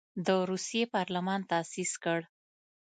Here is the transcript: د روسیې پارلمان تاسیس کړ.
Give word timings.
د 0.25 0.27
روسیې 0.49 0.83
پارلمان 0.95 1.41
تاسیس 1.51 1.91
کړ. 2.03 2.19